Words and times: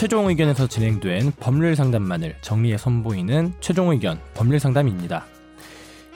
최종 0.00 0.30
의견에서 0.30 0.66
진행된 0.66 1.32
법률 1.38 1.76
상담만을 1.76 2.34
정리해 2.40 2.78
선보이는 2.78 3.52
최종 3.60 3.90
의견 3.90 4.18
법률 4.32 4.58
상담입니다. 4.58 5.26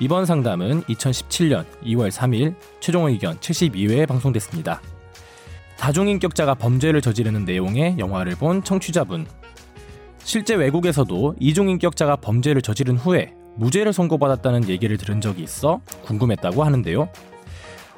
이번 0.01 0.25
상담은 0.25 0.81
2017년 0.85 1.67
2월 1.83 2.11
3일 2.11 2.55
최종 2.81 3.05
의견 3.05 3.37
72회에 3.41 4.09
방송됐습니다. 4.09 4.81
다중인격자가 5.77 6.55
범죄를 6.55 7.03
저지르는 7.03 7.45
내용의 7.45 7.99
영화를 7.99 8.37
본 8.37 8.65
청취자분. 8.65 9.27
실제 10.21 10.55
외국에서도 10.55 11.35
이중인격자가 11.39 12.17
범죄를 12.17 12.63
저지른 12.63 12.97
후에 12.97 13.35
무죄를 13.57 13.93
선고받았다는 13.93 14.67
얘기를 14.71 14.97
들은 14.97 15.21
적이 15.21 15.43
있어 15.43 15.83
궁금했다고 16.07 16.65
하는데요. 16.65 17.11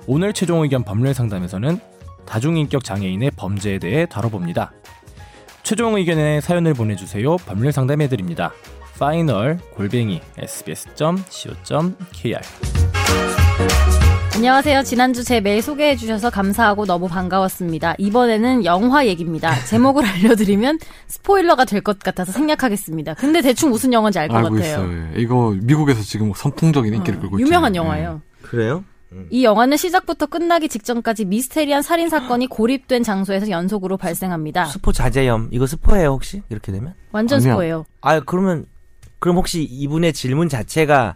오늘 0.08 0.32
최종 0.32 0.64
의견 0.64 0.82
법률 0.82 1.14
상담에서는 1.14 1.78
다중인격 2.26 2.82
장애인의 2.82 3.30
범죄에 3.36 3.78
대해 3.78 4.04
다뤄봅니다. 4.06 4.72
최종 5.66 5.96
의견에 5.96 6.40
사연을 6.40 6.74
보내주세요. 6.74 7.38
법률 7.38 7.72
상담해드립니다. 7.72 8.52
final 9.00 9.58
골뱅이 9.74 10.20
sbs.co.kr 10.38 12.38
안녕하세요. 14.36 14.84
지난주 14.84 15.24
제 15.24 15.40
메일 15.40 15.60
소개해 15.62 15.96
주셔서 15.96 16.30
감사하고 16.30 16.86
너무 16.86 17.08
반가웠습니다. 17.08 17.96
이번에는 17.98 18.64
영화 18.64 19.08
얘기입니다. 19.08 19.56
제목을 19.64 20.04
알려드리면 20.06 20.78
스포일러가 21.08 21.64
될 21.64 21.80
것 21.80 21.98
같아서 21.98 22.30
생략하겠습니다. 22.30 23.14
근데 23.14 23.42
대충 23.42 23.70
무슨 23.70 23.92
영화인지 23.92 24.20
알 24.20 24.28
것 24.28 24.36
알고 24.36 24.50
같아요. 24.50 24.70
있어요. 24.70 25.08
예. 25.16 25.20
이거 25.20 25.52
미국에서 25.60 26.00
지금 26.02 26.32
선풍적인 26.32 26.94
인기를 26.94 27.18
어, 27.18 27.22
끌고 27.22 27.40
있죠. 27.40 27.44
유명한 27.44 27.74
영화예요. 27.74 28.20
그래요? 28.42 28.84
이 29.30 29.44
영화는 29.44 29.76
시작부터 29.76 30.26
끝나기 30.26 30.68
직전까지 30.68 31.26
미스테리한 31.26 31.82
살인 31.82 32.08
사건이 32.08 32.48
고립된 32.48 33.02
장소에서 33.02 33.48
연속으로 33.50 33.96
발생합니다. 33.96 34.66
스포 34.66 34.92
자제염 34.92 35.48
이거 35.52 35.66
스포예요 35.66 36.08
혹시 36.10 36.42
이렇게 36.48 36.72
되면? 36.72 36.94
완전 37.12 37.38
아니야. 37.38 37.52
스포예요. 37.52 37.86
아 38.00 38.20
그러면 38.20 38.66
그럼 39.18 39.36
혹시 39.36 39.62
이분의 39.62 40.12
질문 40.12 40.48
자체가 40.48 41.14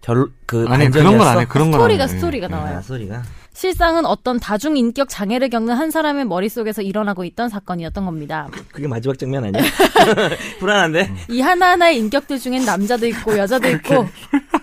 결그 0.00 0.66
아니 0.68 0.88
그런 0.90 1.18
건 1.18 1.26
아니에요. 1.26 1.48
그런 1.48 1.70
건 1.70 1.80
스토리가 1.80 2.04
아니에요. 2.04 2.18
스토리가 2.18 2.44
예. 2.46 2.48
나와요. 2.48 2.78
아 2.78 2.80
소리가 2.80 3.22
실상은 3.52 4.06
어떤 4.06 4.38
다중 4.38 4.76
인격 4.76 5.08
장애를 5.08 5.50
겪는 5.50 5.74
한 5.74 5.90
사람의 5.90 6.24
머릿속에서 6.26 6.80
일어나고 6.82 7.24
있던 7.24 7.48
사건이었던 7.48 8.06
겁니다. 8.06 8.48
그게 8.72 8.86
마지막 8.86 9.18
장면 9.18 9.44
아니야? 9.44 9.62
불안한데? 10.60 11.12
이 11.28 11.40
하나하나의 11.40 11.98
인격들 11.98 12.38
중엔 12.38 12.64
남자도 12.64 13.06
있고 13.08 13.36
여자도 13.36 13.68
있고 13.68 14.06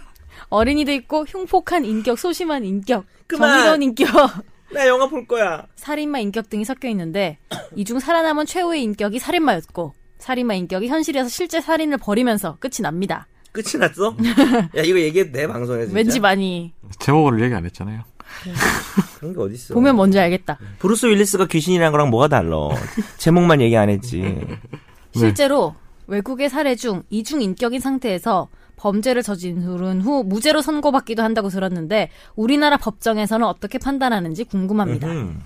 어린이도 0.49 0.91
있고 0.93 1.25
흉폭한 1.25 1.85
인격, 1.85 2.17
소심한 2.19 2.63
인격, 2.65 3.05
그만! 3.27 3.49
정의로운 3.51 3.83
인격, 3.83 4.07
나 4.73 4.87
영화 4.87 5.07
볼 5.07 5.25
거야. 5.27 5.65
살인마 5.75 6.19
인격 6.19 6.49
등이 6.49 6.65
섞여 6.65 6.87
있는데 6.89 7.37
이 7.75 7.83
중 7.85 7.99
살아남은 7.99 8.45
최후의 8.45 8.83
인격이 8.83 9.19
살인마였고 9.19 9.93
살인마 10.19 10.55
인격이 10.55 10.87
현실에서 10.87 11.29
실제 11.29 11.61
살인을 11.61 11.97
벌이면서 11.97 12.57
끝이 12.59 12.81
납니다. 12.81 13.27
끝이 13.53 13.79
났어? 13.79 14.15
야 14.75 14.81
이거 14.83 14.99
얘기해도 14.99 15.31
돼 15.31 15.47
방송에서 15.47 15.85
진짜? 15.85 15.95
왠지 15.95 16.19
많이 16.19 16.73
제목을 16.99 17.41
얘기 17.41 17.53
안 17.55 17.65
했잖아요. 17.65 18.03
그런 19.19 19.33
게 19.33 19.39
어딨어 19.39 19.73
보면 19.73 19.95
뭔지 19.95 20.19
알겠다. 20.19 20.59
브루스 20.79 21.05
윌리스가 21.07 21.47
귀신이란 21.47 21.91
거랑 21.91 22.09
뭐가 22.09 22.27
달라 22.27 22.69
제목만 23.17 23.61
얘기 23.61 23.75
안 23.77 23.89
했지 23.89 24.19
네. 24.19 24.59
실제로 25.15 25.75
외국의 26.07 26.49
사례 26.49 26.75
중 26.75 27.03
이중 27.09 27.41
인격인 27.41 27.79
상태에서 27.79 28.47
범죄를 28.77 29.23
저지른 29.23 30.01
후 30.01 30.23
무죄로 30.23 30.61
선고받기도 30.61 31.23
한다고 31.23 31.49
들었는데 31.49 32.09
우리나라 32.35 32.77
법정에서는 32.77 33.45
어떻게 33.45 33.77
판단하는지 33.77 34.43
궁금합니다. 34.45 35.07
음. 35.07 35.41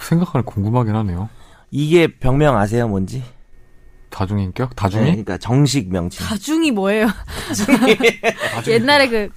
생각하니 0.00 0.44
궁금하긴 0.44 0.94
하네요. 0.94 1.28
이게 1.70 2.06
병명 2.06 2.56
아세요 2.56 2.88
뭔지? 2.88 3.22
다중인격? 4.10 4.70
네, 4.70 4.76
다중이? 4.76 5.04
그러니까 5.04 5.36
정식 5.38 5.90
명칭 5.90 6.24
다중이 6.24 6.70
뭐예요? 6.70 7.08
옛날에 8.66 9.08
그 9.08 9.28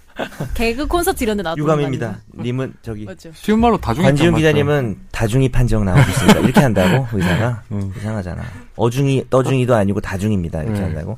개그 0.54 0.88
콘서트 0.88 1.24
이런 1.24 1.38
데 1.38 1.44
나왔던 1.44 1.62
유감입니다 1.62 2.20
거 2.36 2.44
님은 2.44 2.76
저기? 2.82 3.06
맞죠. 3.06 3.32
쉬운 3.34 3.60
말로 3.60 3.78
다중인격 3.78 4.10
관지윤 4.12 4.32
맞죠? 4.32 4.38
기자님은 4.38 5.00
다중이 5.12 5.50
판정 5.50 5.84
나오고 5.84 6.02
있습니다. 6.02 6.40
이렇게 6.40 6.60
한다고 6.62 7.08
의사가 7.18 7.64
음. 7.72 7.94
이상하잖아. 7.98 8.44
어중이 8.82 9.26
떠중이도 9.30 9.76
아니고 9.76 10.02
다중입니다. 10.02 10.64
이렇게 10.64 10.80
네. 10.80 10.86
한다고. 10.86 11.18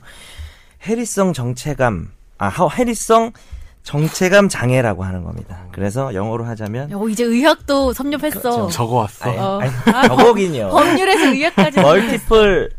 해리성 0.85 1.33
정체감 1.33 2.09
아 2.37 2.47
하- 2.47 2.67
해리성 2.69 3.31
정체감 3.83 4.49
장애라고 4.49 5.03
하는 5.03 5.23
겁니다. 5.23 5.65
그래서 5.71 6.13
영어로 6.13 6.45
하자면 6.45 6.93
어, 6.93 7.07
이제 7.09 7.23
의학도 7.23 7.93
섭렵했어. 7.93 8.39
그렇죠. 8.39 8.69
적어왔어. 8.69 9.29
아니, 9.29 9.37
어. 9.37 9.59
아니, 9.61 9.71
아, 9.95 10.07
저거긴요. 10.07 10.69
법률에서 10.71 11.31
의학까지. 11.31 11.79
Multiple 11.79 12.69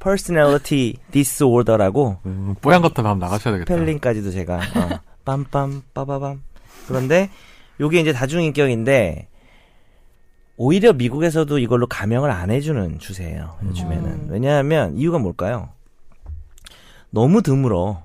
Personality 0.00 0.94
Disorder라고 1.10 2.18
음, 2.26 2.54
뽀얀 2.60 2.82
것도 2.82 3.02
한번 3.02 3.18
나가셔야 3.18 3.54
되겠다. 3.54 3.72
스펠링까지도 3.74 4.30
제가 4.30 4.56
어, 4.56 5.00
빰빰 5.24 5.82
빠바밤 5.94 6.42
그런데 6.86 7.30
요게 7.80 8.00
이제 8.00 8.12
다중인격인데 8.12 9.28
오히려 10.58 10.92
미국에서도 10.92 11.56
이걸로 11.58 11.86
감형을 11.86 12.30
안 12.32 12.50
해주는 12.50 12.98
추세예요 12.98 13.56
요즘에는. 13.64 14.04
음. 14.04 14.26
왜냐하면 14.28 14.98
이유가 14.98 15.18
뭘까요? 15.18 15.70
너무 17.10 17.42
드물어. 17.42 18.02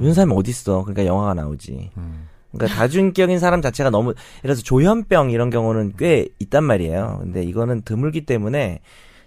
이런 0.00 0.12
사람이 0.12 0.34
어딨어? 0.34 0.82
그러니까 0.82 1.06
영화가 1.06 1.34
나오지. 1.34 1.90
음. 1.96 2.28
그러니까 2.52 2.76
다중인격인 2.76 3.38
사람 3.38 3.62
자체가 3.62 3.90
너무 3.90 4.10
예를 4.10 4.42
들어서 4.42 4.62
조현병 4.62 5.30
이런 5.30 5.48
경우는 5.48 5.94
꽤 5.98 6.28
있단 6.38 6.64
말이에요. 6.64 7.18
근데 7.22 7.42
이거는 7.42 7.82
드물기 7.82 8.26
때문에 8.26 8.80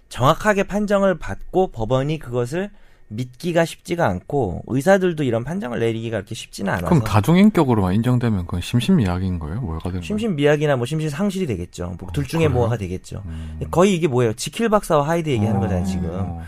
정확하게 0.08 0.64
판정을 0.64 1.18
받고 1.18 1.72
법원이 1.72 2.20
그것을 2.20 2.70
믿기가 3.12 3.64
쉽지가 3.64 4.06
않고 4.06 4.62
의사들도 4.68 5.24
이런 5.24 5.42
판정을 5.42 5.80
내리기가 5.80 6.18
그렇게 6.18 6.34
쉽지는 6.36 6.72
않아서 6.72 6.86
그럼 6.86 7.02
다중인격으로만 7.02 7.94
인정되면 7.96 8.46
그건 8.46 8.60
심신미약인 8.60 9.40
거예요? 9.40 9.60
뭐가 9.60 9.78
되는 9.90 9.92
거예요? 9.94 10.02
심신미약이나 10.02 10.76
뭐 10.76 10.86
심신상실이 10.86 11.46
되겠죠. 11.46 11.96
뭐 11.98 12.10
둘 12.12 12.24
중에 12.24 12.40
그래요? 12.46 12.50
뭐가 12.54 12.76
되겠죠. 12.76 13.22
음. 13.26 13.58
거의 13.72 13.96
이게 13.96 14.06
뭐예요? 14.06 14.32
지킬 14.34 14.68
박사와 14.68 15.08
하이드 15.08 15.28
얘기하는 15.28 15.58
어. 15.58 15.60
거잖아요, 15.60 15.84
지금. 15.86 16.38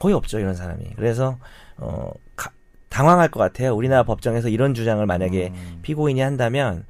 거의 0.00 0.14
없죠, 0.14 0.40
이런 0.40 0.54
사람이. 0.56 0.94
그래서, 0.96 1.36
어, 1.76 2.10
가- 2.34 2.50
당황할 2.88 3.28
것 3.30 3.38
같아요. 3.38 3.74
우리나라 3.76 4.02
법정에서 4.02 4.48
이런 4.48 4.74
주장을 4.74 5.04
만약에 5.06 5.52
음. 5.54 5.78
피고인이 5.82 6.20
한다면, 6.20 6.84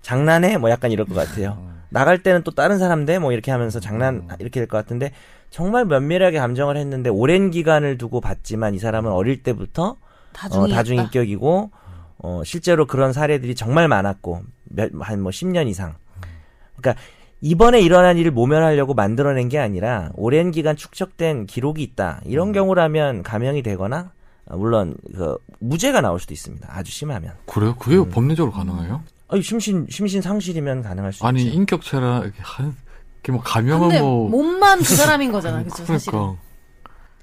장난해? 0.00 0.56
뭐 0.56 0.70
약간 0.70 0.92
이럴 0.92 1.04
것 1.06 1.14
같아요. 1.14 1.58
음. 1.88 1.92
나갈 1.92 2.22
때는 2.22 2.42
또 2.42 2.50
다른 2.52 2.78
사람 2.78 3.04
돼? 3.04 3.18
뭐 3.18 3.32
이렇게 3.32 3.50
하면서 3.50 3.80
장난, 3.80 4.28
이렇게 4.38 4.60
될 4.60 4.66
것 4.68 4.76
같은데, 4.76 5.12
정말 5.50 5.84
면밀하게 5.84 6.38
감정을 6.38 6.76
했는데, 6.76 7.10
오랜 7.10 7.50
기간을 7.50 7.98
두고 7.98 8.20
봤지만 8.20 8.74
이 8.74 8.78
사람은 8.78 9.10
어릴 9.12 9.42
때부터 9.42 9.96
다중이. 10.32 10.72
어, 10.72 10.74
다중인격이고 10.74 11.70
어, 12.18 12.42
실제로 12.44 12.86
그런 12.86 13.12
사례들이 13.12 13.54
정말 13.54 13.88
많았고 13.88 14.42
한뭐 15.00 15.30
10년 15.30 15.68
이상. 15.68 15.94
그러니까 16.76 17.00
이번에 17.40 17.80
일어난 17.80 18.16
일을 18.18 18.32
모면하려고 18.32 18.94
만들어낸 18.94 19.48
게 19.48 19.58
아니라 19.58 20.10
오랜 20.14 20.50
기간 20.50 20.76
축적된 20.76 21.46
기록이 21.46 21.82
있다. 21.82 22.20
이런 22.24 22.52
경우라면 22.52 23.22
감형이 23.22 23.62
되거나 23.62 24.10
어, 24.46 24.56
물론 24.56 24.96
그 25.14 25.38
무죄가 25.60 26.00
나올 26.00 26.20
수도 26.20 26.34
있습니다. 26.34 26.68
아주 26.70 26.90
심하면. 26.92 27.32
그래요? 27.46 27.74
그게 27.78 27.96
음. 27.96 28.10
법리적으로 28.10 28.52
가능해요? 28.52 29.02
아니 29.28 29.42
심신 29.42 29.86
심신 29.90 30.22
상실이면 30.22 30.82
가능할 30.82 31.12
수 31.12 31.26
아니 31.26 31.42
있지. 31.42 31.54
인격체라 31.56 32.20
이렇게 32.24 32.36
한 32.42 32.76
이렇게 33.16 33.32
뭐 33.32 33.40
가명은 33.42 33.88
근데 33.88 34.00
뭐 34.00 34.28
몸만 34.28 34.78
그 34.78 34.84
사람인 34.84 35.32
거잖아, 35.32 35.62
그죠, 35.64 35.84
사실은. 35.84 36.12
그러니까 36.18 36.40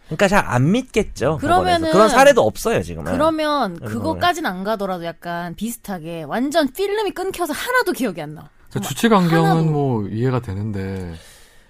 그러니까 0.08 0.28
잘 0.28 0.44
안 0.46 0.72
믿겠죠. 0.72 1.38
그러면은 1.38 1.88
법원에서. 1.88 1.92
그런 1.94 2.10
사례도 2.10 2.42
없어요 2.46 2.84
지금. 2.84 3.06
그러면 3.06 3.80
그거까진 3.80 4.46
안 4.46 4.64
가더라도 4.64 5.06
약간 5.06 5.56
비슷하게 5.56 6.24
완전 6.24 6.72
필름이 6.74 7.12
끊겨서 7.12 7.54
하나도 7.54 7.94
기억이 7.94 8.22
안 8.22 8.36
나. 8.36 8.50
추측 8.70 9.14
안경은. 9.14 9.72
뭐 9.72 10.08
이해가 10.08 10.42
되는데 10.42 11.14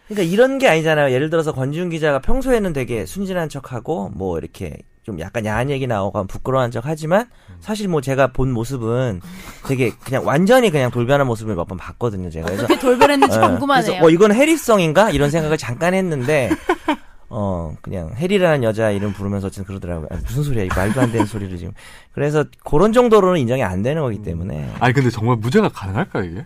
그러니까 0.08 0.34
이런 0.34 0.58
게 0.58 0.68
아니잖아요. 0.68 1.12
예를 1.14 1.30
들어서 1.30 1.54
권지훈 1.54 1.90
기자가 1.90 2.20
평소에는 2.20 2.74
되게 2.74 3.06
순진한 3.06 3.50
척하고 3.50 4.10
뭐 4.16 4.38
이렇게 4.40 4.78
좀 5.04 5.20
약간 5.20 5.46
야한 5.46 5.70
얘기 5.70 5.86
나오고 5.86 6.28
부끄러워한 6.28 6.72
척 6.72 6.86
하지만 6.86 7.28
사실 7.60 7.88
뭐 7.90 8.00
제가 8.02 8.28
본 8.28 8.52
모습은 8.52 9.22
되게 9.68 9.92
그냥 10.06 10.26
완전히 10.26 10.72
그냥 10.72 10.92
돌변한 10.92 11.28
모습을 11.28 11.56
몇 11.56 11.64
번 11.68 11.78
봤거든요. 11.78 12.30
제가 12.30 12.46
그래서 12.46 12.64
어떻게 12.64 12.80
돌변했는지 12.80 13.38
예, 13.38 13.42
궁금하네요. 13.42 13.86
그래서 13.92 14.06
어 14.06 14.10
이건 14.10 14.34
해리성인가 14.34 15.12
이런 15.12 15.30
생각을 15.30 15.58
잠깐 15.58 15.94
했는데 15.94 16.50
어 17.30 17.74
그냥 17.82 18.12
해리라는 18.16 18.64
여자 18.64 18.92
이름 18.92 19.12
부르면서 19.14 19.48
어쨌든 19.48 19.66
그러더라고요. 19.66 20.08
아니, 20.12 20.22
무슨 20.24 20.44
소리야? 20.44 20.64
이 20.64 20.68
말도 20.76 21.02
안 21.02 21.12
되는 21.12 21.26
소리를 21.26 21.58
지금. 21.58 21.74
그래서 22.14 22.46
그런 22.64 22.94
정도로는 22.94 23.40
인정이 23.42 23.64
안 23.64 23.82
되는 23.82 24.02
거기 24.02 24.22
때문에 24.22 24.72
아니 24.80 24.94
근데 24.94 25.10
정말 25.10 25.36
무죄가 25.38 25.70
가능할까 25.70 26.24
이게? 26.24 26.46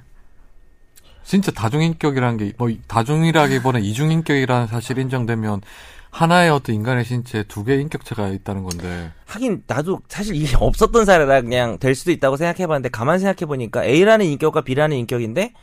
진짜 1.27 1.51
다중인격이라는 1.51 2.37
게 2.37 2.53
뭐 2.57 2.71
다중이라기보다 2.87 3.79
이중인격이라는 3.79 4.67
사실이 4.67 5.01
인정되면 5.01 5.61
하나의 6.09 6.49
어떤 6.49 6.73
인간의 6.73 7.03
신체에 7.03 7.43
두 7.43 7.65
개의 7.65 7.81
인격체가 7.81 8.29
있다는 8.29 8.63
건데 8.63 9.11
하긴 9.25 9.63
나도 9.67 9.99
사실 10.07 10.35
이게 10.35 10.55
없었던 10.57 11.03
사례라 11.05 11.41
그냥 11.41 11.77
될 11.79 11.95
수도 11.95 12.11
있다고 12.11 12.37
생각해봤는데 12.37 12.89
가만 12.89 13.19
생각해 13.19 13.45
보니까 13.45 13.83
A라는 13.83 14.25
인격과 14.25 14.61
B라는 14.61 14.95
인격인데 14.97 15.53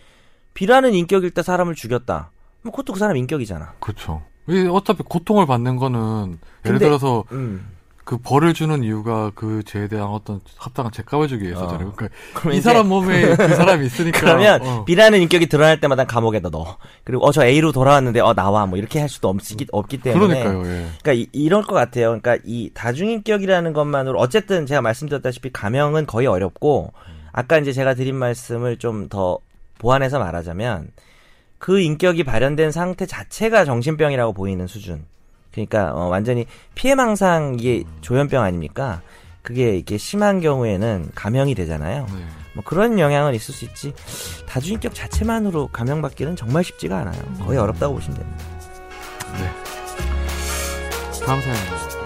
B라는 0.53 0.93
인격일 0.95 1.31
때 1.31 1.43
사람을 1.43 1.75
죽였다. 1.75 2.31
뭐 2.63 2.71
그것도 2.71 2.93
그 2.93 2.99
사람 2.99 3.17
인격이잖아. 3.17 3.73
그렇죠. 3.81 4.23
왜 4.47 4.69
어차피 4.69 5.03
고통을 5.03 5.47
받는 5.47 5.77
거는 5.77 6.39
예를 6.67 6.79
들어서 6.79 7.25
음. 7.33 7.67
그 8.05 8.19
벌을 8.19 8.53
주는 8.53 8.83
이유가 8.85 9.31
그 9.35 9.63
죄에 9.65 9.89
대한 9.89 10.09
어떤 10.09 10.41
합당한 10.59 10.93
죄값을 10.93 11.27
주기 11.29 11.47
위해서잖아요. 11.47 11.89
어. 11.89 11.93
그러니까 11.97 12.53
이 12.53 12.61
사람 12.61 12.89
몸에 12.89 13.35
그 13.35 13.49
사람이 13.57 13.87
있으니까. 13.87 14.21
그러면 14.21 14.63
어. 14.63 14.85
B라는 14.85 15.21
인격이 15.23 15.47
드러날 15.47 15.81
때마다 15.81 16.05
감옥에다 16.05 16.51
넣어. 16.51 16.77
그리고 17.05 17.27
어 17.27 17.33
저 17.33 17.45
A로 17.45 17.73
돌아왔는데 17.73 18.21
어 18.21 18.35
나와 18.35 18.67
뭐 18.67 18.79
이렇게 18.79 19.01
할 19.01 19.09
수도 19.09 19.29
없기, 19.29 19.67
없기 19.73 19.99
때문에. 20.03 20.43
그러니까요. 20.45 20.61
예. 20.71 20.87
그러니까 21.03 21.13
이, 21.15 21.27
이럴 21.33 21.63
것 21.63 21.75
같아요. 21.75 22.09
그러니까 22.21 22.37
이 22.45 22.71
다중인격이라는 22.75 23.73
것만으로 23.73 24.19
어쨌든 24.21 24.67
제가 24.67 24.83
말씀드렸다시피 24.83 25.51
감형은 25.53 26.07
거의 26.07 26.27
어렵고 26.27 26.93
아까 27.33 27.59
이제 27.59 27.73
제가 27.73 27.95
드린 27.95 28.17
말씀을 28.17 28.77
좀 28.79 29.09
더 29.09 29.39
보완해서 29.79 30.19
말하자면 30.19 30.89
그 31.59 31.81
인격이 31.81 32.25
발현된 32.25 32.71
상태 32.71 33.07
자체가 33.07 33.65
정신병이라고 33.65 34.33
보이는 34.35 34.67
수준. 34.67 35.05
그러니까 35.55 35.93
어, 35.95 36.09
완전히 36.09 36.47
피해망상 36.75 37.57
이게 37.61 37.85
조현병 38.01 38.43
아닙니까? 38.43 39.01
그게 39.43 39.77
이렇게 39.77 39.97
심한 39.99 40.41
경우에는 40.41 41.11
감형이 41.15 41.55
되잖아요. 41.55 42.07
네. 42.13 42.27
뭐 42.55 42.65
그런 42.65 42.99
영향은 42.99 43.35
있을 43.35 43.55
수 43.55 43.65
있지. 43.65 43.93
다중인격 44.47 44.95
자체만으로 44.95 45.69
감형받기는 45.69 46.35
정말 46.35 46.65
쉽지가 46.65 46.99
않아요. 46.99 47.23
거의 47.45 47.59
어렵다고 47.59 47.95
보시면 47.95 48.19
됩니다. 48.19 48.45
네. 49.39 49.51
다음 51.25 51.41
사연입니다. 51.41 52.04